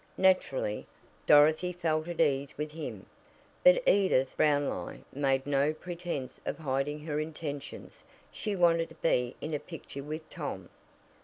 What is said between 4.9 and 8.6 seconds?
made no pretense of hiding her intentions she